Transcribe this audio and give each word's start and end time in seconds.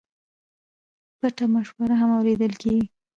پټه 1.19 1.45
مشوره 1.53 1.95
هم 2.01 2.09
اورېدل 2.17 2.53
کېږي. 2.61 2.85